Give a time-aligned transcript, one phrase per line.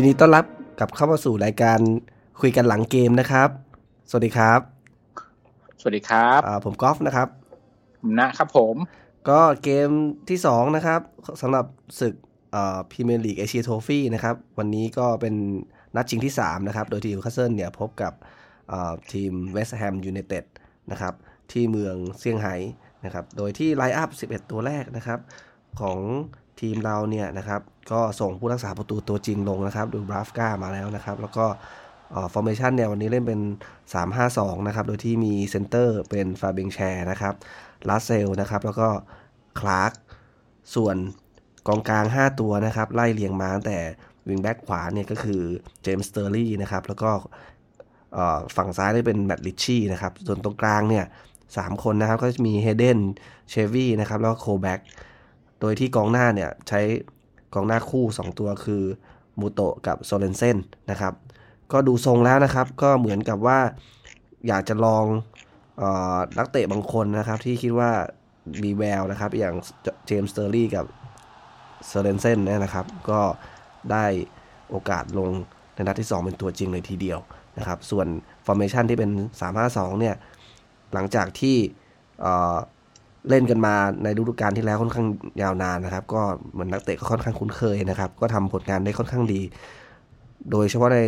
[0.00, 0.46] ยินดีต้อนรับ
[0.78, 1.78] กลับเข้ามาสู่รายการ
[2.40, 3.48] คุยกันหลังเกมนะครับ
[4.10, 4.60] สวัสดีครับ
[5.80, 7.28] สวัสดีครับอ่าผมกอล์ฟนะครับ
[8.02, 8.74] ผมนะครับผม
[9.28, 9.88] ก็เกม
[10.28, 11.00] ที่2นะครับ
[11.42, 11.66] สำหรับ
[12.00, 12.14] ศึก
[12.90, 15.34] Premier League Asia Trophy นะครับ วันนี้ก็เป็น
[15.96, 18.12] นัดชิงที่ 3 นะครับ โดยทีมนิวคาสเซิลเนี่ยพบกับ
[18.72, 20.44] อ่าทีมเวสต์แฮมยูไนเต็ด
[20.90, 21.14] นะครับ
[21.52, 22.54] ที่เมืองเซี่ยงไฮ้
[23.04, 25.20] นะครับ โดยที่ line-up 11 ตัวแรกนะครับ
[25.80, 25.98] ของ
[26.60, 27.60] ทีมเราเนี่ยนะครับ
[27.92, 31.46] ก็ส่งผู้รักษาประตูตัวจริงลงนะครับดูบราฟก้ามาแล้วนะครับ แล้วก็
[32.32, 33.40] formation เนี่ยวันนี้เล่นเป็น
[34.04, 37.34] 3-5-2 นะครับ โดยที่มี center เป็นฟาเบียน แชร์นะครับ
[37.88, 38.88] ลาสเซลส์นะครับ แล้วก็
[39.60, 39.92] คลาร์ก
[40.74, 40.96] ส่วน
[41.68, 43.78] กองกลาง 5 ตัวนะครับ ไล่เรียงมาตั้งแต่
[44.28, 45.40] wing-back ขวาเนี่ยก็คือ
[45.82, 47.10] เจมี่ สเตอร์รี่นะครับ แล้วก็
[48.56, 51.04] ฝั่งซ้ายได้เป็นแมตต์ ริตชี่นะครับ ส่วนตรงกลางเนี่ย
[51.56, 52.98] สามคนนะครับ ก็จะมีเฮย์เดน
[53.50, 54.80] เชลวีย์นะครับ แล้วก็โคลแบ็ก
[55.60, 56.80] โดยที่กองหน้าเนี่ยใช้
[57.54, 58.82] กองหน้าคู่ 2 ตัวคือ
[59.40, 60.56] มูโตะกับโซเรนเซน
[60.90, 61.14] นะครับ
[61.72, 63.58] ก็ดูทรงแล้วนะครับ ก็เหมือนกับว่า
[64.48, 67.90] อยากจะลองเอานักเตะบางคนนะครับ ที่คิดว่า
[68.62, 69.54] มีแววนะครับ อย่าง
[70.06, 70.86] เจมี่ สเตอร์รี่กับ
[71.86, 73.20] โซเรนเซนเนี่ยนะครับ ก็
[73.92, 74.04] ได้
[74.70, 75.28] โอกาสลง
[75.74, 77.18] ในนัดที่ 2 เป็นตัวจริงเลยทีเดียว
[77.58, 78.06] นะครับ ส่วน
[78.46, 79.10] formation ที่เป็น
[79.50, 80.14] 3-5-2 เนี่ย
[80.92, 81.56] หลังจากที่
[83.28, 85.06] เล่นกันมาในฤดูกาลที่แล้วค่อนข้าง
[85.42, 89.40] ยาวนานนะครับ ก็เหมือนนักเตะก็ค่อนข้างคุ้นเคยนะครับ ก็ทำผลงานได้ค่อนข้างดี
[90.50, 91.00] โดยเฉพาะใน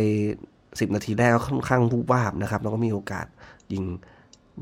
[0.45, 3.25] 10 นาทีแรกก็ค่อนข้างวูบวาบนะครับ แล้วก็มีโอกาส
[3.73, 3.83] ยิง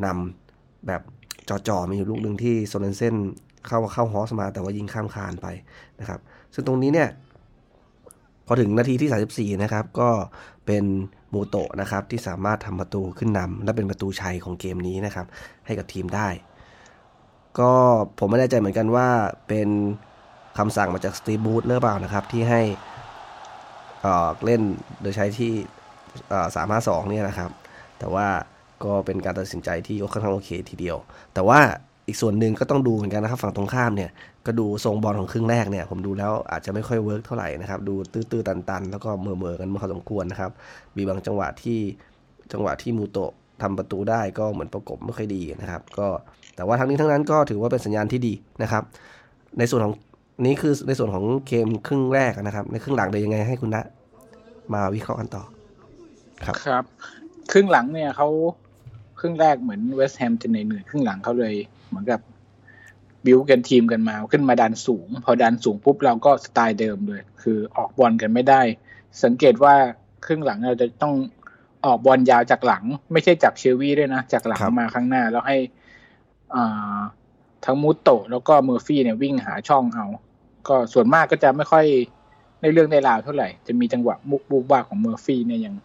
[0.05, 1.01] นำแบบ
[1.49, 3.15] จ่อๆมีอยู่ลูกหนึ่งที่โซเรนเซน
[3.67, 5.47] เข้าเข้าฮอสมา แต่ว่ายิงข้ามคานไป
[5.99, 6.19] นะครับ
[6.53, 7.09] ซึ่งตรงนี้เนี่ย
[8.45, 10.09] พอถึงนาทีที่ 34 นะครับ ก็
[10.65, 10.83] เป็น
[11.33, 15.27] มูโตะนะครับที่สามารถทำประตูขึ้นนำและเป็นประตูชัยของเกมนี้นะครับ
[15.65, 16.27] ให้กับทีมได้
[17.59, 17.71] ก็
[18.19, 19.07] ผมไม่แน่ใจเหมือนกันว่า
[19.47, 19.69] เป็น
[20.57, 22.61] คำสั่งมาจากสตีบูธหรือเปล่านะครับ ที่ให้
[24.01, 24.61] เอ่อเล่น
[25.01, 25.51] โดยใช้ที่
[26.55, 27.51] สามห้าสองเนี่ยนะครับ
[27.99, 28.27] แต่ว่า
[28.83, 30.97] ก็เป็นการตัดสินใจที่ค่อนข้างโอเคทีเดียว
[31.33, 31.59] แต่ว่า
[32.07, 34.09] อีกส่วนหนึ่งก็ต้องดูเหมือนกันนะครับ ฝั่งตรงข้ามเนี่ย
[34.45, 40.51] ก็ดูทรงบอลของครึ่งแรกเนี่ย ผมดูแล้วอาจจะไม่ค่อย work เท่าไหร่นะครับ ดูตื้อๆตันๆ แล้วก็เมื่อยๆกันพอสมควรนะครับ
[40.97, 41.79] มีบางจังหวะที่
[42.51, 43.31] จังหวะที่มูโตะ
[43.61, 46.07] ทำประตูได้ก็เหมือนประกบไม่ค่อยดีนะครับ ก็
[46.55, 48.83] แต่ว่าทั้งนี้ทั้งนั้นก็ถือว่าเป็นสัญญาณที่ดีนะครับ
[49.59, 49.93] ในส่วนของ
[50.45, 53.77] นี้คือในส่วนของเกมครึ่งแรกนะครับ ในครึ่งหลังเดี๋ยวยังไงให้คุณณ
[54.73, 55.43] มาวิเคราะห์กันต่อ
[56.45, 56.83] ครับครับ
[57.51, 58.27] ครึ่งหลังเนี่ยเขา
[59.19, 61.53] ครึ่งแรกเหมือนเวสต์แฮมจะเหนื่อยๆครึ่งหลังเขาเลย
[61.89, 62.19] เหมือนกับ
[63.25, 68.61] build กันทั้งทีมกันมา ขึ้นมาดันสูง พอดันสูงปุ๊บเราก็สไตล์เดิมเลย คือออกบอลกันไม่ได้
[69.23, 69.75] สังเกตว่า
[70.25, 71.13] ครึ่งหลังเราจะต้อง
[71.85, 75.80] ออกบอลยาวจากหลัง ไม่ใช่จากเชลวีย์ด้วยนะ จากหลังครับมาข้างหน้า แล้วให้อ่า
[77.65, 80.05] ทั้งมูโตะแล้วก็เมอร์ฟี่เนี่ยวิ่งหาช่องเอา
[80.67, 81.85] ก็ส่วนมากก็จะไม่ค่อย
[82.61, 85.75] ในเรื่องในราวเท่าไหร่ จะมีจังหวะมุกบุกบ้าของเมอร์ฟี่เนี่ยยัง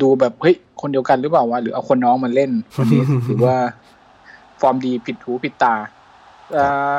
[0.00, 3.56] ดูแบบเฮ้ยคนเดียวกันหรือเปล่าวะหรือเอาคนน้องมาเล่นวันนี้ถือว่า
[4.60, 5.74] ฟอร์มดีผิดหูผิดตา
[6.56, 6.94] อ่า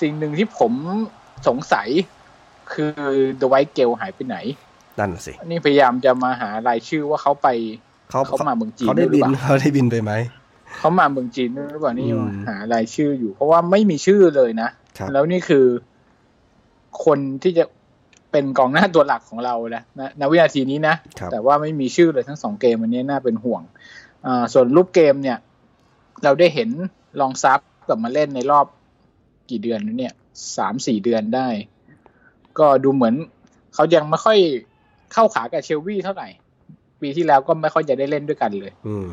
[0.00, 0.72] สิ่งหนึ่งที่ผม
[1.48, 1.88] สงสัย
[2.72, 2.92] คือ
[3.38, 4.36] เดอะไวท์เกลหายไปไหน
[4.98, 7.48] นั่นน่ะสิอันนี้พยายามจะมาหารายชื่อว่าเขาไป
[8.10, 10.12] เขาเขามาเมืองจีนเขาได้หรืบิอนเปล่าเขาได้บินไปไหม
[10.78, 14.68] เขามาเมืองจีนหรือเปล่านี่อืมหารายชื่ออยู่ เพราะว่าไม่มีชื่อเลยนะ
[14.98, 15.66] ครับแล้วนี่คือ
[17.04, 17.64] คนที่จะ
[18.30, 23.62] เป็นกองหน้าตัวหลักของเรานะณณวินาทีนี้นะครับแต่ว่าไม่มีชื่อเลยทั้งสองเกมอันนี้น่าเป็นห่วง
[24.26, 25.38] อ่าส่วนรูปเกมเนี่ย
[26.24, 26.70] เราได้เห็น
[27.20, 28.66] ลองซับกลับมาเล่นในรอบ
[29.50, 30.14] กี่เดือนแล้วเนี่ย
[30.56, 31.48] สามสี่เดือนได้
[32.58, 33.14] ก็ดูเหมือน
[33.74, 34.38] เขายังไม่ค่อย
[35.12, 36.28] เข้าขากับเชลวี่เท่าไหร่
[37.00, 39.10] ปีที่แล้วก็ไม่ค่อยจะได้เล่นด้วยกันเลยอืมอืม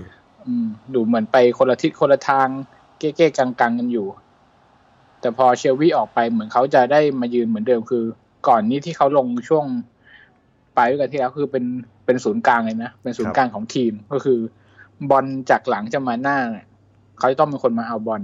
[0.93, 2.47] ดูเหมือนไปคนละทิศคนละทาง
[2.99, 4.07] เก้ๆกังๆกันอยู่
[5.21, 8.03] แต่พอเชลวี่ออกไปเหมือนเขาจะได้มายืนเหมือนเดิมคือ
[8.47, 9.65] ก่อนนี้ที่เขาลงช่วง
[10.75, 11.63] ปลายฤดูกาลที่แล้วคือเป็น
[12.05, 14.39] เป็นศูนย์กลางเลยนะ เป็นศูนย์กลางของทีมก็คือ
[15.09, 16.38] บอลจากหลังจะมาหน้า
[17.19, 18.21] เขาจะต้องเป็นคนมาเอาบอล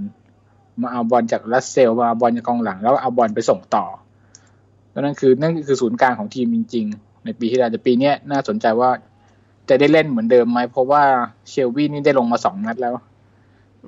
[0.82, 3.84] มาเอาบอลจากรัสเซลมาเอาบอลจากกองหลัง แล้วเอาบอลไปส่งต่อ
[4.98, 8.90] นั่นคือนั่นคือศูนย์กลางของทีมจริง ๆ ในปีที่แล้วแต่ปีนี้น่าสนใจว่า
[9.68, 11.02] จะได้เล่นเหมือนเดิมไหมเพราะว่า
[11.48, 12.94] เชลวี่นี่ได้ลงมาสองนัดแล้ว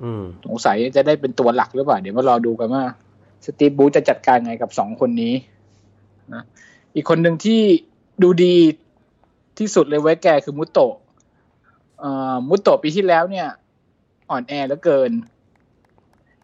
[0.01, 2.83] อืมสงสัยจะได้เป็นตัวหลักหรือเปล่า เดี๋ยวมารอดูกันว่า
[3.45, 5.33] สตีฟบูธจะจัดการไงกับสองคนนี้
[6.33, 6.43] นะ
[6.95, 7.61] อีกคนหนึ่งที่
[8.23, 8.55] ดูดี
[9.59, 10.93] ที่สุดเลยไว้แกคือมุตโตะ
[11.99, 13.47] เอ่อมุตโตะปีที่แล้วเนี่ย
[14.29, 15.11] อ่อนแอเหลือเกิน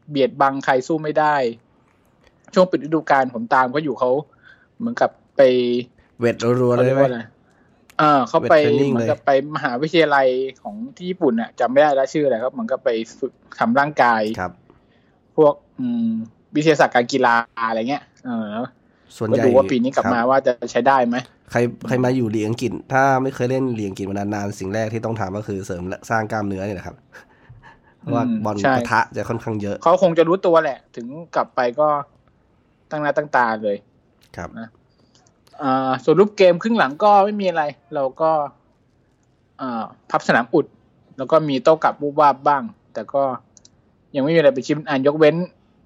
[0.09, 1.35] เบียดบังใครสู้ไม่ได้
[2.53, 4.11] ช่วงปิดฤดูกาลผมตามเขาอยู่เขา
[4.77, 5.41] เหมือนกับไป
[6.19, 7.21] เวทรัวๆเขาเลยเรียกไหมว่าอะไร
[7.99, 10.27] เออเขาไป Web training เหมือนกับไปมหาวิทยาลัย
[10.61, 12.89] ของที่ญี่ปุ่นน่ะจำไม่ได้แล้วชื่ออะไรครับเหมือนกับไป
[13.19, 14.51] ฝึกทำร่างกายครับ
[15.35, 16.09] พวกอืม
[16.55, 17.33] วิทยาศาสตร์การกีฬา
[17.67, 18.57] อะไรเงี้ยเออ
[19.17, 21.15] ส่วนก็ใหญ่ดูว่าปีนี้กลับครับมาว่าจะใช้ได้ไหม
[21.51, 26.95] ใครใครมาอยู่ลีกอังกฤษ ถ้าไม่เคยเล่นลีกอังกฤษมานานๆสิ่งแรกที่ต้องทำก็คือเสริมและสร้างกล้ามเนื้อนี่แหละครับ
[27.99, 31.87] เพราะว่าอืมบอลใช่ปะทะจะค่อนข้างเยอะ เขาคงจะรู้ตัวแหละ ถึงกลับไปก็
[32.91, 33.77] ตั้งหน้าตั้งตาเลย
[34.37, 34.49] ครับ
[35.63, 37.63] อ่าส่วนรูปเกมครึ่งหลังก็ไม่มีอะไร
[37.95, 38.31] เราก็
[39.61, 40.65] อ่าพับสนามอุด
[41.17, 42.63] แล้วก็มีโต้กลับบูบวาบบ้าง
[42.93, 43.23] แต่ก็
[44.15, 45.35] ยังไม่มีอะไรไปชิมอ่านยกเว้น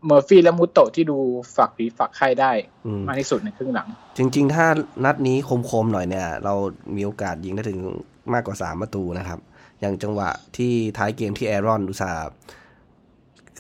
[0.05, 1.17] เมอร์ฟี่และมุตโตะที่ดู
[1.55, 2.51] ฝักผีฝักไข้ได้
[2.85, 3.87] อืมมากที่สุดในครึ่งหลัง
[4.17, 4.65] จริง ๆ ถ้า
[5.05, 5.37] นัดนี้
[5.69, 6.53] คมๆหน่อยเนี่ย เรา
[6.95, 7.79] มีโอกาสยิงได้ถึง
[8.33, 9.39] มากกว่าสามประตูนะครับ
[9.79, 12.29] อย่างจังหวะที่ท้ายเกมที่แอรอนอุตสาห์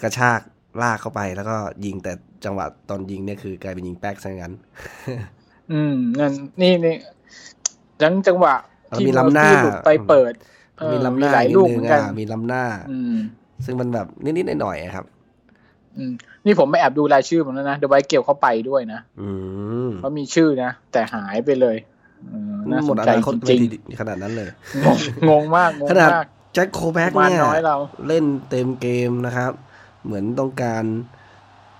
[0.01, 0.41] กระชาก
[0.81, 2.13] ลากเข้าไปแล้วก็ยิงแต่
[2.45, 4.53] จังหวะตอนยิงเนี่ยคือกลายเป็นยิงแป๊กซะงั้น
[5.71, 6.97] อืมนั่นนี่นี่
[8.01, 8.55] ทั้งจังหวะ
[8.89, 10.33] แล้วที่มีเมอร์ล้ำหน้าฟี่หลุดไปเปิด
[10.79, 13.15] เออมีล้ำหน้าหลายนิดลูกนึเหงมือนกัอะนมีล้ำหน้า อืม
[13.65, 15.05] ซึ่งมันแบบนิดๆหน่อยๆอะครับ
[15.97, 16.11] อืม
[16.45, 19.29] นี่ผมไปแอบดูรายชื่อผมแล้วนะเดอะไวเกลเขาไปด้วยนะอื
[19.87, 21.77] มเขามีชื่อนะแต่หายไปเลย
[22.29, 24.97] เออน่าหสมดนอใจนาคตจไปริงทีขนาดนั้นเลยๆงง
[25.29, 27.77] งงมากงงขนาดมากแจ็คโคแบ็กประมาณเนี่ยน้อยเรา
[28.07, 29.51] เล่นเต็มเกมนะครับ
[30.05, 30.83] เหมือนต้องการ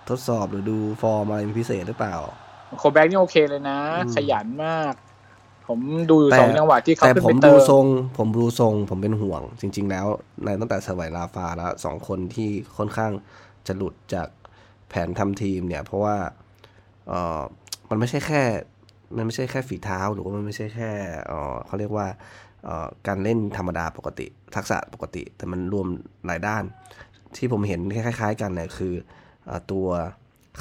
[0.09, 2.15] ทดสอบหรือดูฟอร์มอะไรเป็นพิเศษหรือเปล่า
[2.77, 4.93] โคแบ็กนี่โอเคเลยนะอืมขยันมาก
[5.67, 5.79] ผม
[6.09, 7.85] ดูอยู่แต่สองจังหวะที่เขาแต่ขึ้นผมไปเติดูมทรง
[8.17, 10.05] ผมดูทรง ผมเป็นห่วง จริง ๆ แล้ว
[10.43, 13.11] ในตั้งแต่สมัยลาฟาแล้วสองคนที่ค่อนข้าง
[13.67, 14.27] จะหลุดจาก
[14.89, 16.17] แผนทำทีมเนี่ย เพราะว่า
[17.07, 17.41] เออ
[17.89, 18.43] มันไม่ใช่แค่
[19.15, 20.91] มันไม่ใช่แค่ฝีเท้าหรือว่ามันไม่ใช่แค่
[21.27, 22.07] เออเขาเรียกว่า
[22.65, 25.87] เอ่อการเล่นธรรมดาปกติ ทักษะปกติ แต่มันรวม
[26.25, 26.63] หลายด้าน
[27.37, 28.93] ที่ผมเห็นคล้าย ๆ กันเนี่ยคือ
[29.45, 29.87] เออตัว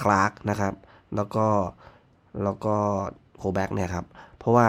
[0.00, 0.74] คลาร์กนะครับ
[1.16, 1.46] แล้วก็
[2.42, 2.74] แล้วก็
[3.38, 4.04] โคแบ็กเนี่ยครับ
[4.38, 4.66] เพราะว่า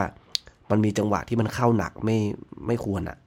[0.72, 2.18] มันมีจังหวะที่มันเข้าหนักไม่
[2.68, 3.18] ไม่ควรอะ่ะ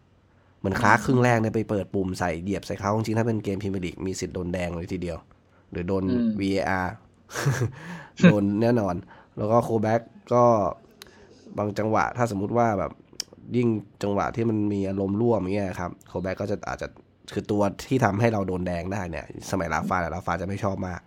[0.58, 5.19] เหมือนคลาร์กครึ่งแรกเนี่ยไปเปิดปุ่มใส่เหยียบใส่เขาจริงๆถ้าเป็นเกมพรีเมียร์ลีกมีสิทธิ์โดนแดงเลยทีเดียว
[5.70, 6.87] หรือโดนอืม VAR
[8.23, 8.94] โดนแน่นอน
[9.37, 10.00] แล้วก็โคแบ็ก
[10.32, 10.44] ก็
[11.58, 12.93] บางจังหวะถ้าสมมุติว่าแบบ
[13.56, 13.69] ยิ่ง
[14.02, 16.88] จังหวะที่มันมีอารมณ์ร่วมอย่างเงี้ยครับโคแบ็กก็จะอาจจะ
[17.32, 21.00] คือตัวที่ทำให้เราโดนแดงได้เนี่ย สมัยลาฟาแต่ลาฟาจะไม่ชอบมาก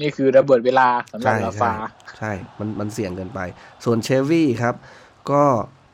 [0.00, 1.86] นี่คือระเบิดเวลาสำหรับใช่ลาฟาใช่
[2.18, 3.40] ใช่ มันมันเสี่ยงเกินไป
[3.84, 4.74] ส่วนเชฟวี่ครับ
[5.30, 5.42] ก็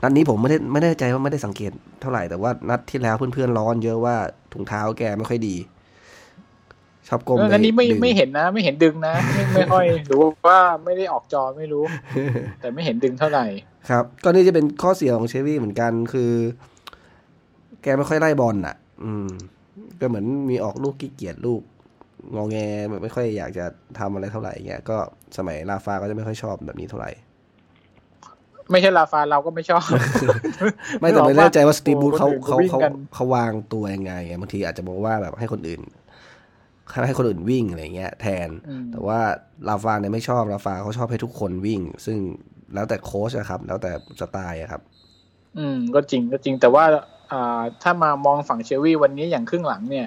[0.03, 4.17] นัดนี้ผมไม่ได้ไม่แน่ใจว่าไม่ได้สังเกตเท่าไหร่แต่ว่านัดที่แล้วเพื่อนๆร้อนเยอะว่า
[4.53, 5.57] ถุงเท้าแกไม่ค่อยดี
[7.09, 11.85] ชอบก้มเออไปอันนี้ไม่ดึงไม่เห็นนะ ไม่เห็นดึงนะไม่ไม่ค่อยหรือว่าไม่ได้ออกจอไม่รู้
[12.61, 13.47] แต่ไม่เห็นดึงเท่าไหร่
[13.91, 16.33] ครับ ก็นี่จะเป็นข้อเสียของเชฟวี่เหมือนกันคือ
[17.83, 19.29] แกไม่ค่อยไล่บอลน่ะ อืม
[20.01, 21.63] ก็เหมือนมีออกลูกขี้เกียจลูก
[22.35, 22.57] งอแง
[23.03, 23.65] ไม่ค่อยอยากจะ
[23.99, 24.97] ทำอะไรเท่าไหร่เงี้ยก็
[25.37, 27.11] สมัยลาฟาก็จะไม่ค่อยชอบแบบนี้เท่าไหร่
[28.71, 29.87] ไม่ใช่ลาฟาเราก็ไม่ชอบ
[31.01, 35.83] ไม่แต่ไม่แน่ใจว่าสตีบูธเขาโอ้เขาคนอื่นเขาวิ่งกันเขาวางตัวยังไงไงบางทีอาจจะบอกว่าแบบให้คนอื่น
[37.07, 39.21] ให้คนอื่นวิ่งอะไรเงี้ยแทนอืมแต่ว่า
[39.69, 42.19] ลาฟาเนี่ยไม่ชอบลาฟาเขาชอบให้ทุกคนวิ่ง ซึ่ง
[42.75, 43.91] แล้วแต่โค้ชอะครับ แล้วแต่
[44.21, 44.83] สไตล์อะครับ
[45.59, 46.85] อืม ก็จริงก็จริงแต่ว่า
[47.33, 50.07] อ่าถ้ามามองฝั่งเชลวี่วันนี้อย่างครึ่งหลังเนี่ย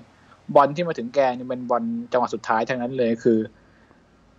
[0.56, 3.40] บอลที่มาถึงแกเนี่ยเป็นบอลจังหวะสุดท้ายทั้งนั้นเลยคือ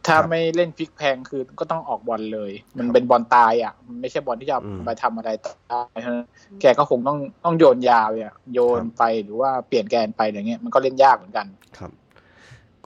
[0.07, 5.31] ถ้าครับไม่เล่นพลิกแพงคือก็ต้องออกบอลเลย มันเป็นบอลตายอะมันไม่ใช่บอลที่จะเอาอืมไปทำอะไร
[5.69, 6.27] ได้เพราะฉะนั้น
[6.61, 11.47] แกก็คงต้องต้องโยนยาวเนี่ยโยนครับไปหรือว่าเปลี่ยนแกนไปอะไรเงี้ยมันก็เล่นยากเหมือนกัน
[11.79, 11.91] ครับ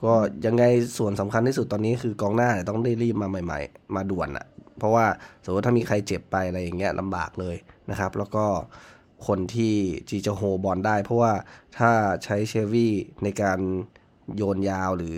[0.03, 0.13] ก็
[0.45, 0.63] ยังไง
[0.97, 4.45] ส่วนสำคัญที่สุดตอนนี้คือกองหน้าเนี่ยต้องได้รีบมาใหม่ ๆ มาด่วนอะ
[4.79, 5.05] เพราะว่า
[5.45, 7.55] สมมติถ้ามีใครเจ็บไปอะไรอย่างเงี้ยลำบากเลย
[7.91, 8.45] นะครับ แล้วก็
[9.27, 9.73] คนที่
[10.09, 11.33] จีจะโฮบอลได้ เพราะว่า
[11.77, 11.91] ถ้า
[12.23, 13.59] ใช้เชฟวี่ในการ
[14.37, 15.17] โยนยาวหรือ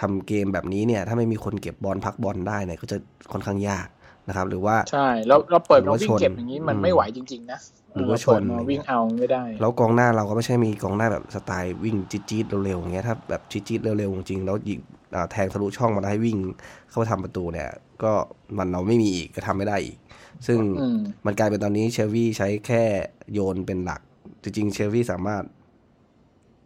[0.00, 2.96] ทำเกมแบบนี้เนี่ย ถ้าไม่มีคนเก็บบอลพักบอลได้เนี่ยก็จะ
[3.32, 3.88] ค่อนข้างยาก
[4.28, 7.58] นะครับ หรือว่าใช่แล้วเราเปิดหรือมาว่าวิ่งชนเก็บอย่างนี้มันอืมไม่ไหวจริง ๆ นะ
[7.94, 14.78] หรือว่าเเปิดชนมาวิ่งเอาไม่ได้ แล้วกองหน้าเราก็ไม่ใช่มีกองหน้าแบบสไตล์วิ่งจี๊ดๆเร็วๆอย่างเงี้ยถ้าแบบจี๊ดๆเร็วๆจริงๆแล้วยิง
[15.14, 16.38] อ่าแทงทะลุช่องมาได้ให้วิ่ง
[16.88, 17.68] เข้าไปทำประตูเนี่ย
[18.02, 18.12] ก็
[18.58, 19.96] มันเราไม่มีอีกก็ทำไม่ได้อีก
[20.46, 22.82] ซึ่งอืมมันกลายเป็นตอนนี้เชลวี่ใช้แค่
[23.32, 24.00] โยนเป็นหลัก
[24.42, 25.42] จริงๆเชลวี่สามารถ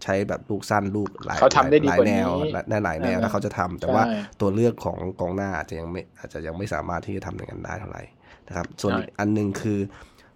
[0.02, 2.30] ใช้แบบลูกสั้นลูกหลายเขาทำได้ดีหลายกว่าแนนี้ว
[2.70, 8.02] ได้หลายแนวเออแล้วเขาจะทำแต่ว่าใช่ตัวเลือกของกองหน้าอาจจะยังไม่อาจจะยังไม่สามารถที่จะทำอย่างนั้นได้เท่าไหร่
[8.48, 9.78] นะครับ ส่วนใช่อีกอันหนึ่งคือ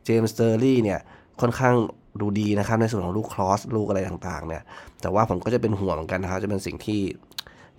[0.05, 1.01] เจมี่ สเตอร์รี่เนี่ย
[1.41, 1.75] ค่อนข้าง
[2.21, 4.63] ดูดีนะครับในส่วนของลูก cross ลูกอะไรต่างๆ เนี่ย
[5.03, 7.01] แต่ว่าผมก็จะเป็นห่วงเหมือนกันนะครับจะเป็นสิ่งที่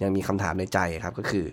[0.01, 1.45] ยังมีคำถามในใจครับก็คือ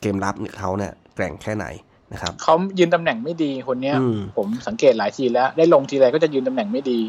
[0.00, 1.66] เกมรับเขาเนี่ยแกร่งแค่ไหน
[2.12, 7.00] นะครับเขายืนตำแหน่งไม่ดีคนเนี้ยอืมผมสังเกตหลายทีแล้ว ได้ลงทีไรก็จะยืนตำแหน่งไม่ดี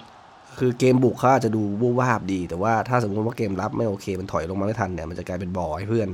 [0.58, 6.10] คือเกมบุกเขาอาจจะดูวูบวาบดี แต่ว่าถ้าสมมติว่าเกมรับไม่โอเค มันถอยลงมาไม่ทันเนี่ยมันจะกลายเป็นบ่อให้เพื่อน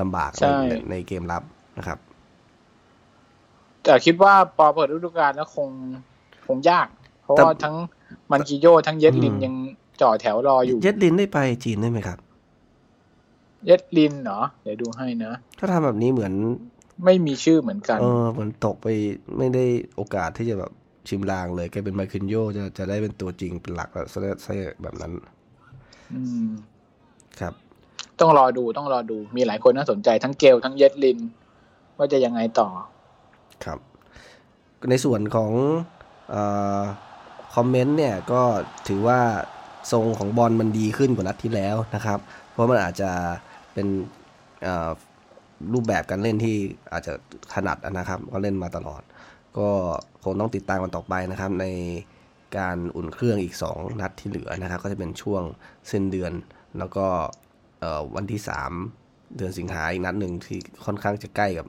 [0.00, 1.42] ลำบากใช่ในในเกมรับ
[1.78, 1.98] นะครับ
[3.84, 5.68] แต่คิดว่าพอเปิดฤดูกาลแล้วคง
[6.46, 6.86] คงยาก
[7.22, 7.74] เพราะแต่ว่าทั้ง
[8.32, 9.54] มันกิโยทั้งเยดลินอืมยัง
[10.00, 12.18] จ่อแถวรออยู่ เย็ดลินได้ไปจีนได้ไหมครับ
[13.66, 16.32] เยดลินเหรอเดี๋ยวดูให้นะ ถ้าทำแบบนี้เหมือน
[16.79, 18.86] ไม่มีชื่อเหมือนกันเออมันตกไป
[19.38, 19.64] ไม่ได้
[19.96, 20.72] โอกาสที่จะแบบ
[21.08, 24.52] ชิมลางเลยแกเป็นไมคินโยจะจะได้เป็นตัวจริงเป็นหลักแล้วซะซะ
[24.82, 25.12] แบบนั้น
[26.14, 26.48] อืม
[27.40, 27.54] ครับ
[28.20, 31.18] ต้องรอดูต้องรอดูมีหลายคนน่าสนใจทั้งเกลทั้งเยดลิน
[31.96, 32.68] ว่าจะยังไงต่อ
[33.64, 33.78] ครับ
[34.90, 35.52] ในส่วนของ
[36.30, 36.36] เอ
[36.80, 36.82] อ
[37.54, 38.42] คอมเมนต์เนี่ยก็
[38.88, 39.20] ถือว่า
[39.92, 42.18] ทรงของบอลมันดีขึ้นกว่านัดที่แล้วนะครับ
[42.52, 43.10] เพราะมันอาจจะ
[43.72, 43.86] เป็น
[44.62, 44.90] เอ่อ
[45.72, 46.56] รูปแบบการเล่นที่
[46.92, 47.12] อาจจะ
[47.52, 49.02] ถนัดนะครับ ก็เล่นมาตลอด
[49.58, 49.68] ก็
[50.24, 51.66] คงต้องติดตามกันต่อไปนะครับ ใน
[52.58, 55.42] การอุ่นเครื่องอีก 2 นัดที่เหลือนะครับ ก็จะเป็นช่วง
[55.90, 56.32] สิ้นเดือน
[56.78, 57.06] แล้วก็
[57.80, 58.40] เอ่อวันที่
[58.86, 61.66] 3 เดือนสิงหาอีกนัดหนึ่งที่ค่อนข้างจะใกล้กับ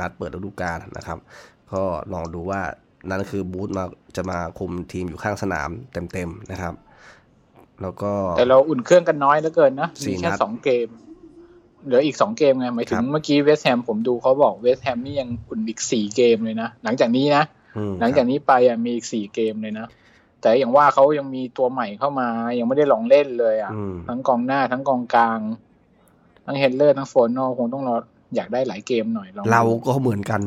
[0.00, 1.18] นัดเปิดฤดูกาลนะครับ
[1.72, 1.82] ก็
[2.12, 2.60] ลองดูว่า
[3.08, 3.84] นั่นคือบูธมา
[4.16, 5.70] จะมาคุมทีมอยู่ข้างสนาม
[6.12, 6.74] เต็มๆนะครับ
[7.82, 10.88] แล้วก็แต่เราอุ่นเครื่องกันน้อยเหลือเกินนะสี่มีแค่นัดสองเกม
[11.84, 17.44] เหลืออีกสองเกมไงหมายถึครังบเมื่อกี้เวสต์แฮมผมดูเขาบอกเวสต์แฮมนี่ยังอุ่นอีกสี่เกมเลยนะ หลังจากนี้นะ
[17.76, 19.86] อืมหลังจากนี้ไปอะมีอีกสี่เกมเลยนะ
[20.40, 25.40] แต่อย่างว่าเขายังมีตัวใหม่เข้ามา ยังไม่ได้ลองเล่นเลยอะอืมทั้งกองหน้าทั้งกองกลาง
[26.46, 27.96] ทั้งเฮดเลอร์ทั้งโฟนโนคงต้องรอ
[28.36, 30.40] อยากได้หลายเกมหน่อยลองดูเราก็เหมือนกัน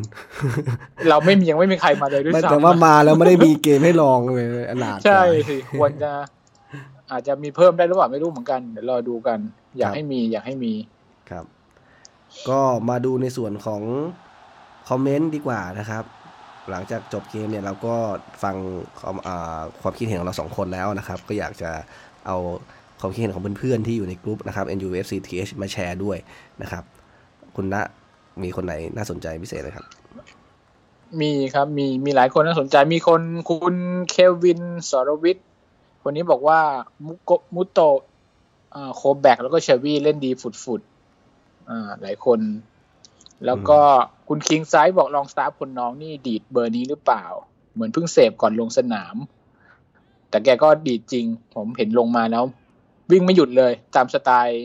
[1.09, 6.11] เราไม่มียังไม่มีใครมาเลยด้วยไม่ซ้ำแต่ว่ามาแล้วไม่ได้มีเกมให้ลองเลยอนาถใช่กว่าสิควรจะ
[7.11, 9.39] อาจจะมีเพิ่มได้หรือเปล่าไม่รู้เหมือนกันเดี๋ยวรอดูกัน
[9.77, 10.73] อยากครับให้มีอยากให้มี
[11.32, 11.46] ครับ
[12.50, 13.82] ก็มาดูในส่วนของ
[14.89, 16.03] คอมเมนต์ดีกว่านะครับ
[16.70, 17.96] หลังจากจบเกมเนี่ยเราก็
[18.44, 18.55] ฟัง
[19.00, 19.17] ความ
[19.82, 21.72] ความคิดเห็นของเราสองคนแล้วนะครับ ก็อยากจะ
[22.25, 22.38] เอา
[23.00, 26.17] ความคิดเห็นของเพื่อนๆที่อยู่ในกลุ่มนะครับ NUFCTH มาแชร์ด้วย
[26.62, 26.84] นะครับ
[27.55, 27.75] คุณณ
[28.44, 29.86] มีคนไหนน่าสนใจพิเศษเลยครับ
[31.20, 33.75] มีครับมีมีหลายคนน่าสนใจมีคนคุณ
[34.10, 35.48] เควินสรวิทย์
[36.03, 36.60] คนนี้บอกว่า
[37.05, 37.79] มุโกมุโต
[38.96, 40.94] โคแบกแล้วก็เชวี่เล่นดีฝุดๆอ่า
[42.01, 42.39] หลายคน
[43.45, 43.79] แล้วก็
[44.27, 47.25] คุณคิงไซด์บอกลองสตาร์ฟคนน้องนี่ดีดเบอร์นี้หรือเปล่า
[47.74, 49.15] เหมือนเพิ่งเสพก่อนลงสนาม
[50.29, 52.43] แต่แกก็ดีดจริง ผมเห็นลงมาแล้ว
[53.12, 54.63] วิ่งไม่หยุดเลย ตามสไตล์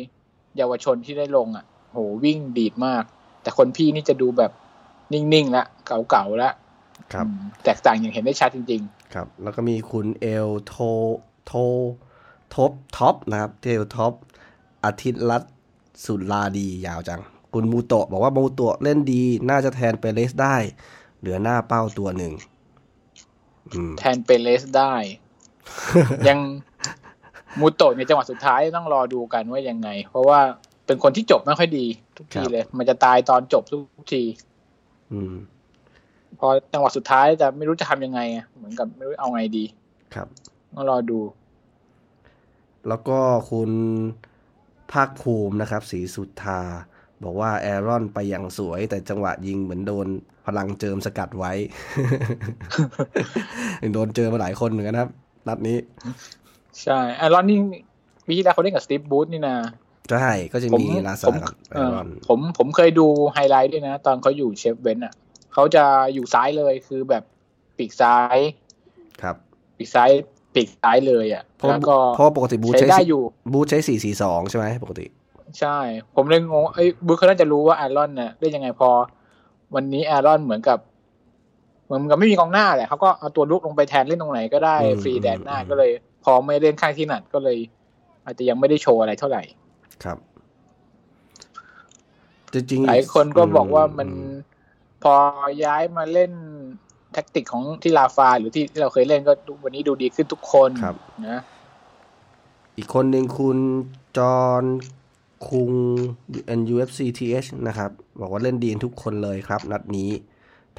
[0.57, 3.05] เยาวชนที่ได้ลงอะ โหวิ่งดีดมาก
[3.43, 4.53] แต่คนพี่นี่จะดูแบบ
[5.13, 6.53] นิ่งๆละเก๋าๆละ
[7.13, 8.83] ครับอืมแตกต่างอย่างเห็นได้ชัดจริง
[9.15, 10.75] ครับ แล้วก็มีคุณเอลโท
[11.47, 11.53] โท
[12.55, 14.13] ทบท็อปนะครับเทลท็อป
[14.85, 15.53] อาทิตย์รัตน์
[16.05, 17.21] สุลาดียาวจัง
[17.53, 20.57] คุณมูโตะบอกว่ามูโตะเล่นดี น่าจะแทนเปเรสได้
[21.19, 22.33] เหลือหน้าเป้าตัวหนึ่ง
[23.73, 24.95] อืมๆแทนเปเลสได้
[26.29, 26.39] ยัง
[27.61, 30.41] มูโตะในจังหวะสุดท้ายต้องรอดูกันว่ายังไง เพราะว่า
[30.87, 34.23] เป็นคนที่จบไม่ค่อยดี ทุกทีเลย มันจะตายตอนจบทุกที
[35.13, 35.35] อืม
[36.39, 39.65] พอจังหวะสุดท้ายจะไม่รู้จะทำยังไงอะเหมือนกับไม่รู้เอาไงดี
[40.15, 40.27] ครับ
[40.75, 41.21] ต้องรอดู
[42.89, 43.19] แล้วก็
[43.51, 43.71] คุณ
[44.93, 46.61] ภาคภูมินะครับสีสุทธา
[47.25, 50.07] บอกว่าแอรอนไปอย่างสวย แต่จังหวะยิงเหมือนโดน
[50.47, 51.53] พลังเจิมสกัดไว้
[53.95, 55.11] โดนเจอมาหลายคนเหมือนกันนะครับ
[55.49, 55.79] นัดนี้
[56.83, 57.59] ใช่แอรอนนี่
[58.27, 59.57] ปีที่แล้วเขาเล่นกับสตีฟบูธนี่นะ
[60.11, 65.15] ใช่ก็จะผมมีลาซาผมกับแอเอ่อรอนผมผมเคยดูไฮไลท์ด้วยนะ ตอนเขาอยู่เชฟเวนส์อะ
[65.53, 67.25] เขาจะอยู่ซ้ายเลยคือแบบ
[67.79, 68.39] ปีกซ้าย
[69.23, 69.37] ครับ
[69.77, 70.11] ปีกซ้าย
[70.55, 75.07] ปีกซ้ายเลยอะเพราะแล้วก็เพราะปกติบูธใช้ใช้ได้สี่อยู่บูธใช้สี่สี่สองใช่ไหมปกติ
[75.61, 75.79] ใช่
[76.15, 78.91] ผมเลยงงเอ้ยบูธเขาน่าจะรู้ว่าแอรอนเนี่ยได้ยังไงพอ
[79.75, 80.79] วันนี้แอรอนเหมือนกับ
[81.85, 85.91] เหมือนกับไม่มีกองหน้าแหละเขาก็เอาตัวลุกลงไปแทนเล่นตรงไหนก็ได้อืมฟรีแดนหน้าอืมก็เลย
[86.25, 87.59] พอไม่เล่นข้างที่หนัดก็เลย
[88.25, 89.43] อาจจะยังไม่ได้โชว์อะไรเท่าไหร่
[90.05, 90.19] ครับ
[92.53, 94.15] จริงๆหลายคนก็บอกว่ามันอื
[95.03, 95.15] พอ
[95.65, 96.33] ย้ายมาเล่น
[97.13, 100.97] แท็กติกของที่ลาฟาหรือที่ที่เราเคยเล่นก็ดูวันนี้ดูดีขึ้นทุกคนครับ
[101.29, 101.41] นะ
[102.77, 103.59] อีกคนหนึ่งคุณ
[104.17, 104.65] จอห์น
[105.49, 105.73] คุง
[106.59, 107.91] NUFCTH นะครับ
[108.21, 110.11] บอกว่าเล่นดีทุกคนเลยครับ นัดนี้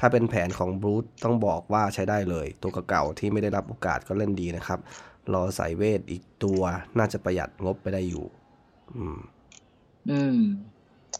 [0.02, 4.78] ้าเป็นแผนของบรูซต้องบอกว่าใช้ได้เลย ตัวเก่าๆที่ไม่ได้รับโอกาสก็เล่นดีนะครับ
[5.32, 6.60] รอใส่เวทอีกตัว
[6.98, 8.24] น่าจะประหยัดงบไปได้อยู่
[8.96, 9.18] อืม
[10.10, 10.38] อืม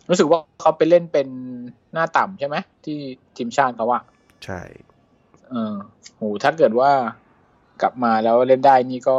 [0.09, 1.29] รู้สึกว่าเขาไปเล่นเป็น
[1.93, 2.99] หน้าต่ำใช่ไหมที่
[3.37, 4.03] ทีมชาติเขาอะ
[4.45, 4.61] ใช่
[5.53, 5.77] เออ
[6.17, 6.93] โหถ้าเกิดว่า
[7.83, 9.17] กลับมาแล้วเล่นได้นี่ก็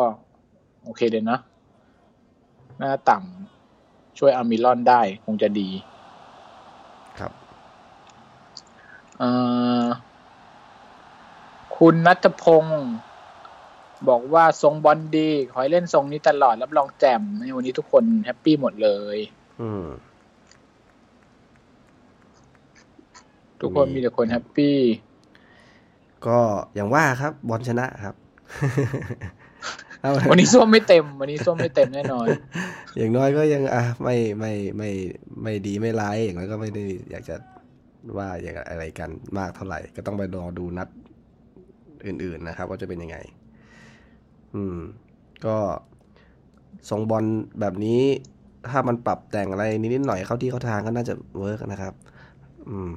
[0.83, 1.37] โอเคเลยนะ
[2.77, 5.69] หน้าต่ำช่วยอามิลอนได้คงจะดี
[7.19, 7.31] ครับ
[9.19, 9.29] เอ่
[9.83, 9.85] อ
[11.77, 12.83] คุณนัทพงศ์
[14.09, 19.17] บอกว่าทรงบอลดี ขอให้เล่นทรงนี้ตลอด รับรองแจ่มในวันนี้ทุกคน happy หมดเลย
[19.61, 19.85] อืม
[23.61, 24.75] ทุกคนมีมีแต่คนแฮปปี้
[26.27, 26.39] ก็
[26.75, 28.15] อย่างว่าครับบอลชนะครับ
[30.01, 32.25] เอาวันนี้ส้วมไม่เต็ม วันนี้ส้วมไม่เต็มแน่นอน
[32.97, 34.89] อย่างน้อยก็ยังอะไม่ไม่ไม่
[35.43, 37.35] ไม่ดีไม่ร้ายอย่างนั้นก็ไม่ได้อยากจะ
[38.17, 40.89] ว่าอย่างอะไรกันมากเท่าไหร่ ก็ต้องไปรอดูนัด
[42.07, 43.17] อื่น ๆนะครับ ว่าจะเป็นยังไง
[44.55, 44.77] อืม
[45.45, 45.57] ก็
[46.89, 47.25] ทรงบอล
[47.59, 48.01] แบบนี้
[48.69, 51.93] ถ้ามันปรับแต่งอะไรนิดๆหน่อยเข้าที่เข้าทางก็น่าจะเวิร์กนะครับ
[52.69, 52.91] อืม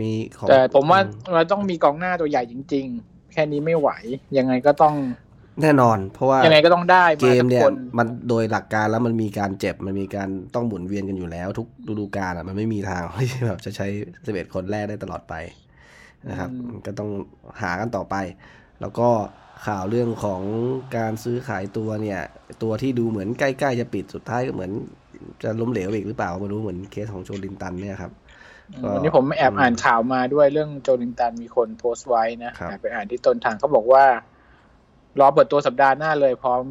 [0.00, 1.00] มีของแต่ผมว่า
[1.34, 3.90] เราต้องมีกองหน้าตัวใหญ่จริง ๆ แค่นี้ไม่ไหว
[4.38, 4.94] ยังไงก็ต้อง
[5.62, 13.86] แน่นอน เพราะว่ายังไงก็ต้องได้เกมาสัมกเนี่ยคนมันโดยหลักการแล้วมันมีการเจ็บมันมีการต้องหมุนเวียนกันอยู่แล้ว ทุกฤดูกาลอะมันไม่มีทางที่แบบจะใช้
[14.26, 15.34] สิบเอ็ดคนแรกได้ตลอดไป
[16.28, 16.50] นะครับ
[16.86, 17.10] ก็ต้อง
[17.62, 18.16] หากันต่อไป
[18.80, 19.08] แล้วก็
[19.66, 20.42] ข่าวเรื่องของ
[20.96, 22.20] การซื้อขายตัวเนี่ย
[22.62, 24.72] ตัวที่ดูเหมือนใกล้ ๆ จะปิดสุดท้ายก็เหมือน
[25.42, 28.21] จะล้มเหลวอีกหรือเปล่าไม่รู้เหมือนเคสของโจลินตันเนี่ยครับก็
[28.94, 34.04] วันนี้ผมแอบอ่านข่าวมาด้วยเรื่องโจลินตันมีคนโพสต์ไว้นะครับแอบไปอ่านที่ต้นทางเขาบอกว่า
[35.20, 36.62] รอเปิดตัวสัปดาห์หน้าเลยพร้อม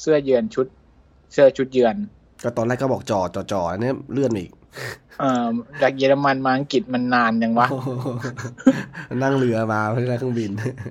[0.00, 0.66] เสื้อเยือนชุด
[1.32, 1.96] เสื้อชุดเยือน
[2.42, 4.52] ก็ตอนแรกก็บอกจอจอจออันนี้เลื่อนมาอีก
[5.20, 5.46] เอ่อ
[5.82, 7.68] จากเยอรมันมาอังกฤษมันนานยังวะ
[9.22, 10.50] นั่งเรือมาไม่ได้เครื่องบิน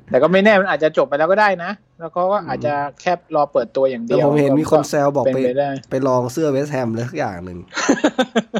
[0.09, 7.59] แต่ก็ไม่แน่มันอาจจะจบไปแล้วก็ได้นะ แล้วเขาก็อาจจะแค่รอเปิดตัวอย่างแต่เดียวผมเห็นมีคนแซวบอกเป็นไปไปได้ไปลองเสื้อเวสต์แฮมเลยสักอย่างหนึ่ง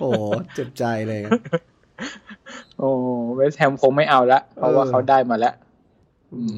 [0.02, 0.24] โอ้โห
[0.54, 2.92] เจ็บใจเลยโอ้
[3.36, 5.54] เวสต์แฮมคงไม่เอาละเพราะว่าเออเขาได้มาแล้ว
[6.34, 6.56] อืม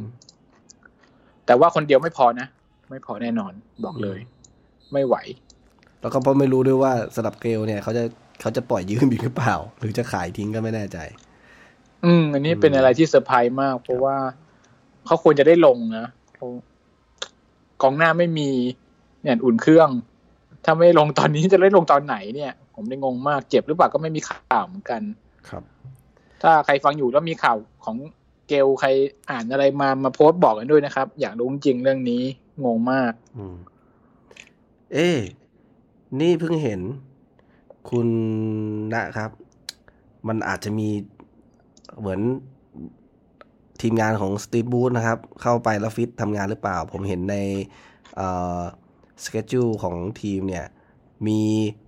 [1.45, 2.47] แต่ว่าคนเดียวไม่พอนะ
[2.89, 3.53] ไม่พอแน่นอน
[3.85, 4.19] บอกเลย
[4.93, 5.15] ไม่ไหว
[6.01, 8.03] แล้วก็เพราะไม่รู้ด้วยว่าสลับเกลเนี่ยเขาจะ
[8.41, 10.97] เขาจะปล่อยยืมอีกหรือเปล่า หรือจะขายทิ้งก็ไม่แน่ใจ
[12.05, 14.15] อืม อันนี้เป็นอะไรที่เซอร์ไพรส์มาก เพราะว่า
[15.05, 16.47] เขาควรจะได้ลงนะเขา
[17.81, 18.49] กองหน้าไม่มี
[19.21, 19.89] เนี่ยอุ่นเครื่อง
[20.65, 25.01] ถ้าไม่ลงตอนนี้จะได้ลงตอนไหนเนี่ย ผมได้งงมากเจ็บหรือเปล่าก็ไม่มีข่าวเหมือนกัน
[25.49, 25.63] ครับ
[26.41, 27.97] ถ้าใครฟังอยู่แล้วมีข่าวของ
[28.47, 28.89] เกลใคร
[29.29, 32.23] อ่านอะไรมามาโพสต์บอกกันด้วยนะครับ อยากรู้จริงๆเรื่องนี้
[32.63, 33.55] งงมาก อืม
[34.93, 35.17] เอ๊ะ
[36.19, 36.81] นี่เพิ่งเห็น
[37.89, 38.07] คุณ
[38.93, 39.29] นะครับ
[40.27, 40.89] มันอาจจะมี
[41.99, 42.19] เหมือน
[43.81, 47.35] ทีมงานของสตี e บูธนะครับ เข้าไปแล้วฟิตทำงานหรือเปล่า ผมเห็นใน
[48.15, 48.27] เอ่
[48.59, 48.61] อ
[49.23, 50.65] สเกจ u ของทีมเนี่ย
[51.27, 51.41] มี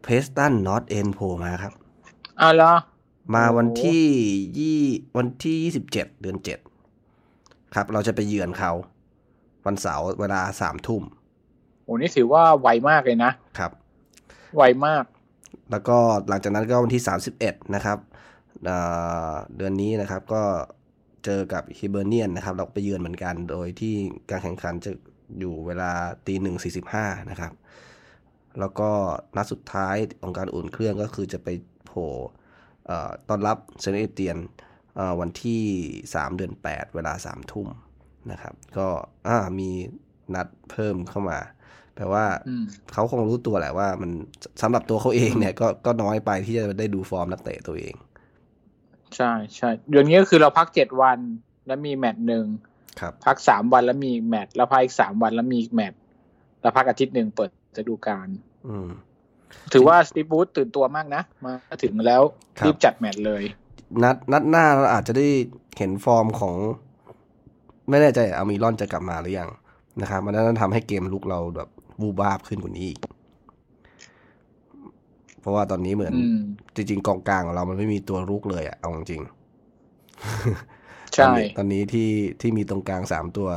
[0.03, 1.73] เพสตันนอตเอ็นโผล่มาครับ
[2.41, 2.73] อ้าวเหรอ
[3.33, 4.05] มาโอ้โหวันที่
[4.59, 4.81] ยี่
[5.17, 6.59] วันที่ยี่สิบเจ็ดเดือนเจ็ด
[7.75, 8.71] ครับ เราจะไปเยือนเขา
[9.65, 11.03] วันเสาร์เวลาสามทุ่ม
[11.83, 13.71] โอ้นี่ถือว่าไวมากเลยนะครับ
[14.57, 15.03] ไวมาก
[15.71, 17.03] แล้วก็หลังจากนั้นก็วันที่
[17.39, 17.97] 31นะครับ
[18.65, 18.77] เอ่
[19.31, 20.43] อเดือนนี้นะครับก็
[21.25, 23.95] เจอกับฮิเบอร์เนียนนะครับ เราไปเยือนเหมือนกัน โดยที่
[24.29, 24.91] การแข่งขันจะ
[25.39, 25.91] อยู่เวลา
[26.27, 27.53] ตีหนึ่งสี่สิบห้านะครับ
[28.59, 28.89] แล้วก็
[29.35, 31.47] นัดสุดท้ายของการอุ่นเครื่องก็คือจะไป
[31.85, 32.46] โผล่เอ่อ
[33.29, 34.37] ต้อนรับแซงต์เอเตียน
[34.95, 35.61] เอ่อวันที่
[36.03, 37.67] 3 เดือน 8 เวลา 3 ทุ่ม
[38.31, 38.87] นะครับ ก็
[39.27, 39.69] อ่ามี
[40.35, 41.39] นัดเพิ่มเข้ามา
[41.95, 44.11] แปลว่าอืมเขาคงรู้ตัวแหละว่ามัน
[44.61, 47.95] สำหรับตัวเขาเองเนี่ยก็ก็น้อยไปที่จะได้ดูฟอร์มนักเตะตัวเอง
[49.15, 51.19] ใช่ใช่เดือนนี้ก็คือเราพักเจ็ดวัน
[51.67, 52.45] แล้วมีแมตช์หนึ่ง
[52.99, 55.99] ครับพักสามวันแล้วมีอีกแมตช์แล้วพักอีกสามวันแล้วมีอีกแมตช์
[56.61, 58.27] แล้วพักอาทิตย์หนึ่งเปิดฤดูกาล
[58.67, 58.89] อืม
[59.73, 62.21] ถือว่าสตีบูธตื่นตัวมากนะ มาถึงแล้ว
[62.59, 63.43] ครับรีบจัดแมตช์เลย
[64.03, 65.27] นัดนัดหน้าเราอาจจะได้
[65.77, 66.55] เห็นฟอร์มของ
[67.89, 69.49] ไม่แน่ใจอามิรอนจะกลับมาหรือยัง
[70.01, 71.69] นะครับมันน่าจะทำให้เกมลุกเราแบบ
[72.01, 72.99] วูบวาบขึ้นกว่านี้อีก
[75.39, 76.39] เพราะว่าตอนนี้เหมือนอืม
[76.75, 83.49] จริง ๆ กองกลางของเรามันไม่มีตัวลุกเลยอะเอาจริงๆใช่ตอนนี้ตอนนี้ที่ที่มีตรงกลางสามตัว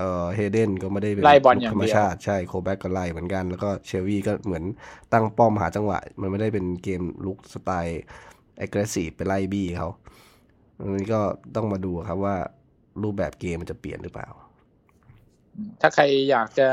[0.00, 4.64] เอ่อเฮเดนก็ไม่ได้เป็นไล่บอลลูกอย่างธรรมเดียวชาติใช่โคแบ็กก็ไล่เหมือนกัน แล้วก็เชลวีก็เหมือน
[5.12, 8.02] ตั้งป้อมหาจังหวะ มันไม่ได้เป็นเกมลุกสไตล์
[8.64, 9.88] aggressive ไปไล่บี้เขา
[10.78, 11.20] อันนี้ก็
[11.56, 12.36] ต้องมาดูครับว่า
[13.02, 14.28] รูปแบบเกมมันจะเปลี่ยนหรือเปล่า
[15.80, 16.68] ถ้าใครอยากจะ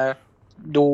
[0.78, 0.88] ดู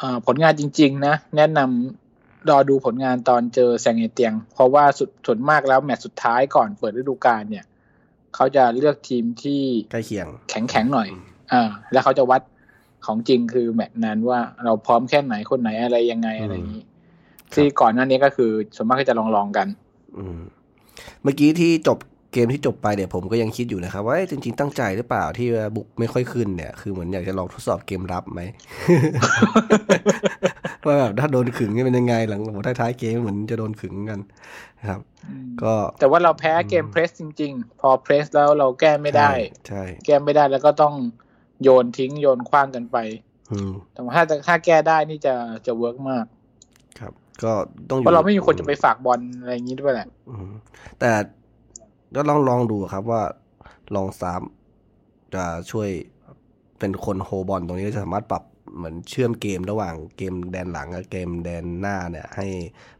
[0.00, 7.64] อ่าผลงานจริง ๆ นะ แนะนำรอดูผลงานตอนเจอแซงเอเตียง เพราะว่าสุดส่วนมากแล้วแมตช์สุดท้ายก่อนเปิดฤดูกาลเนี่ย
[8.38, 11.08] เขาจะเลือกทีมที่ใกล้เคียง แข็งแข็งๆหน่อย
[11.52, 12.42] อ่า แล้วเขาจะวัด
[13.06, 19.66] ของจริงคือแมตช์นั้นว่าเราพร้อมแค่ไหนคนไหนอะไรยังไงอะไรอย่างนี้ครับที่ก่อนหน้านี้ก็คือส่วนมากก็จะลองลองๆกัน
[20.18, 20.40] อืม
[21.22, 21.98] เมื่อกี้ที่จบ
[22.32, 28.40] เกมที่จบไปเนี่ยผมก็ยังคิดอยู่นะครับว่าเอ๊ะจริงๆตั้งใจหรือเปล่าที่ว่าบุกไม่ค่อยขึ้นเนี่ย คือเหมือนอยากจะลองทดสอบเกมรับไหม
[30.86, 34.20] ว่าแบบถ้าโดนขึงจะเป็นยังไงหลังท้ายท้ายๆเกมเหมือนจะโดนขึงกัน
[34.78, 35.00] นะครับ
[35.62, 39.30] ก็แต่ว่าเราแพ้เกมเพรสจริง ๆ พอเพรสแล้วเราแก้ไม่ได้
[39.68, 40.94] ใช่แก้ไม่ได้แล้วก็ต้อง
[41.62, 42.96] โยนทิ้งโยนคว้างกันไป
[43.52, 45.34] อืมแต่ว่าถ้าถ้าแก้ได้นี่จะ
[45.66, 46.24] จะเวิร์กมาก
[46.98, 47.12] ครับ
[47.42, 47.52] ก็
[47.90, 50.52] ต้องอเพยู่ราะเราไม่มีคนจะไปฝากบอลอะไรอย่างนี้ด้วยแหละอืม
[51.00, 51.10] แต่
[52.14, 53.22] ก็ลองลองดูครับว่า
[53.94, 54.40] ลองสาม
[55.34, 55.88] จะช่วย
[56.78, 58.42] เป็นคนโฮบอลตรงนี้จะสามารถปรับ
[58.76, 62.46] เหมือนเชื่อมเกมระหว่างเกมแดนหลังกับเกมแดนหน้าเนี่ยให้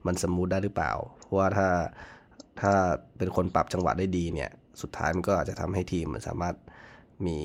[0.07, 1.69] มันสมูทได้หรือเปล่า เพราะว่าถ้า
[2.61, 2.73] ถ้า
[3.19, 4.51] เป็นคนปรับจังหวะได้ดีเนี่ย
[4.83, 6.55] สุดท้ายมันก็อาจจะทำให้ทีมมันสามารถ
[7.27, 7.37] มี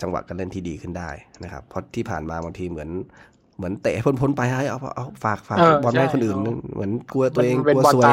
[0.00, 1.10] จังหวะการเล่นที่ดีขึ้นได้
[1.44, 2.90] นะครับ เพราะที่ผ่านมาบางทีเหมือน
[3.56, 6.36] เหมือนเตะพ้นพ้นไปให้เอาเอาฝากฝากบอลให้คนอื่น
[6.74, 8.10] เหมือนกลัวตัวเองกลัวซวย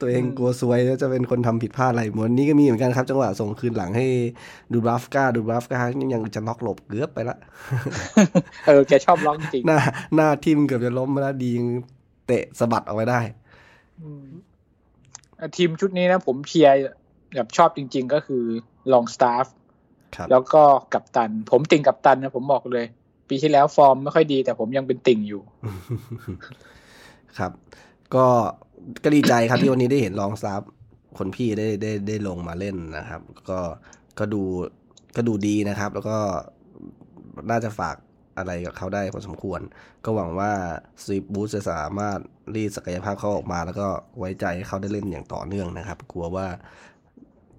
[0.00, 4.06] ตัวเองกลัวซวยแล้วจะเป็นคนทำผิดพลาดอะไรเหมือนนี้ก็มีเหมือนกันครับ จังหวะส่งคืนหลังให้
[4.72, 5.80] ดูบราฟกาดูบราฟกา
[6.14, 7.36] ยังจะล็อกหลบเกือบไปละ
[8.66, 9.78] เออแกชอบล็อกจริงหน้า
[10.14, 11.52] หน้าทิ่มเกือบจะล้มมาแล้วดี
[12.26, 13.20] เตะสะบัดเอาไว้ได้
[15.56, 16.74] ทีมชุดนี้นะ ผมเชียร์
[17.34, 18.44] แบบชอบจริง ๆ ก็คือ
[18.92, 19.46] ลองสตาฟ
[20.30, 22.86] แล้วก็กัปตัน ผมติ่งกัปตันนะผมบอกเลย
[23.28, 25.42] ปีที่แล้วฟอร์มไม่ค่อยดี แต่ผมยังเป็นติ่งอยู่
[27.38, 27.52] ครับ
[28.14, 28.26] ก็
[29.04, 30.62] ก็ดีใจครับที่วันนี้ได้เห็นลองสตาฟ
[31.18, 33.60] คนพี่ได้ได้ได้ลงมาเล่นนะครับ ก็
[34.18, 34.42] ก็ดู
[35.16, 36.18] ก็ดูดีนะครับ แล้วก็
[37.50, 37.96] น่าจะฝาก
[38.38, 39.60] อะไรกับเขาได้พอสมควร
[40.04, 40.52] ก็หวังว่า
[41.04, 42.18] ซีบูสจะสามารถ
[42.54, 46.46] รีดศักยภาพเขาออกมา แล้วก็ไว้ใจให้เขาได้เล่นอย่างต่อเนื่องนะครับ กลัวว่า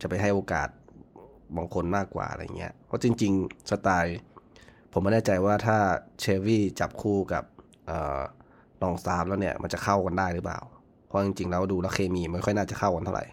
[0.02, 0.70] จะไปให้โอกาส
[1.58, 4.18] บางคนมากกว่าอะไรเงี้ย เพราะจริง ๆ สไตล์
[4.98, 5.78] ผมไม่แน่ใจว่าถ้า
[6.20, 7.44] เชฟวี่จับคู่กับ
[8.82, 10.60] ลองซาร์แล้วเนี่ย มันจะเข้ากันได้หรือเปล่า
[11.08, 13.26] เพราะจริงๆแล้วดูแล้วเคมีไม่ค่อยน่าจะเข้ากันเท่าไหร่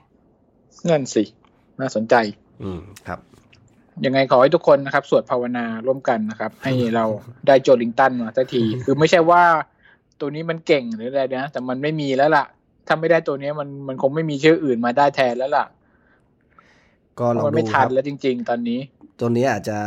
[0.88, 1.24] นั่นสิ
[1.80, 2.14] น่าสนใจ
[2.62, 3.20] อืมครับ
[4.04, 7.04] ยังไงขอให้ทุกคนนะครับ สวดภาวนาร่วมกันนะครับ ให้เรา
[7.46, 9.42] ได้โจลิงตันมาสักที คือไม่ใช่ว่า
[10.20, 12.44] ตัวนี้มันเก่งหรืออะไรนะ แต่มันไม่มีแล้วล่ะ
[12.86, 15.66] ถ้าไม่ได้ตัวนี้มันมันคงไม่มีชื่ออื่นมาได้แทนแล้วล่ะ
[17.18, 18.80] ก็เราไม่ทันแล้วจริง ๆ ตอนนี้
[19.20, 19.78] ตัวนี้อาจจะ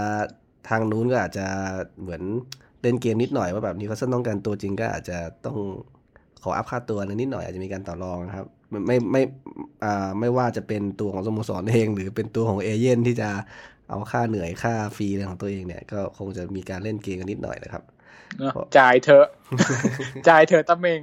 [0.70, 1.46] ทางนู้นก็อาจจะ
[2.02, 2.22] เหมือน
[2.82, 5.58] เล่นเกมนิดหน่อยว่าแบบนี้เขาต้องการตัวจริงก็อาจจะต้อง
[6.44, 8.48] ขออัพค่าตัวนิดหน่อยอาจจะมีการต่อรองครับ
[8.88, 9.22] ไม่ไม่
[9.84, 13.30] อ่าไม่ว่าจะเป็นตัวของสโมสรเอง หรือเป็นตัวของเอเย่นที่จะ
[13.90, 17.84] เอาค่าเหนื่อยค่าฟรีอะไรของตัวเองเนี่ย ก็คงจะมีการเล่นเกมกันนิดหน่อยนะครับ
[18.78, 19.28] จ่ายเถอะ
[20.30, 21.02] จ่ายเถอะตะเมง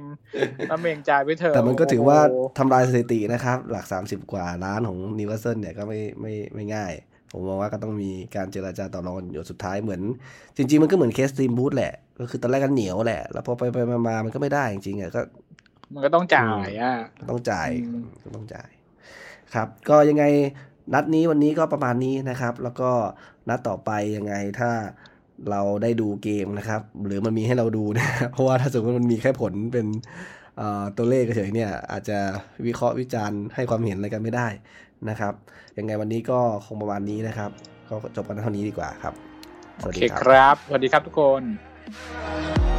[0.69, 2.19] ตะเมงจ่ายไปเถอะแต่มันก็ถือว่า
[2.57, 6.91] ทำลายสถิตินะครับ หลักสามสิบกว่าล้านของนิวเซนเนี่ยก็ไม่ไม่ไม่ง่าย
[7.35, 10.01] ผมมองว่าก็ต้องมีการเจราจาต่อรองอยู่สุดท้ายเหมือน
[10.57, 15.21] จริง ๆ มันก็เหมือนเคสตีมบูธแหละ ก็คือตอนแรกกันเหนียวแหละ แล้วพอไปไปมามันก็ไม่ได้จริงๆอะก็
[15.93, 16.93] มันก็ต้องจ่ายอะ
[17.29, 17.69] ต้องจ่าย
[18.23, 18.69] ก็ต้องจ่าย
[19.53, 20.23] ครับ ก็ยังไง
[20.93, 22.91] นัดนี้วันนี้ก็ประมาณนี้นะครับ แล้วก็
[23.49, 24.71] นัดต่อไปยังไงถ้า
[25.49, 29.87] เราได้ดูเกมนะครับ หรือมันมีให้เราดูนะเพราะว่าถ้าสมมติมันมีแค่ผลเป็น
[30.97, 32.17] ตัวเลขเฉยเนี่ย อาจจะ
[32.65, 34.47] วิเคราะห์วิจารณ์ให้ความเห็นอะไรกันไม่ได้
[35.09, 35.33] นะครับ
[35.77, 37.51] ยังไงวันนี้ก็คงประมาณนี้นะครับ
[37.89, 39.13] ก็จบกันเท่านี้ดีกว่าครับ
[39.81, 42.74] สวัสดีครับ สวัสดีครับทุกคน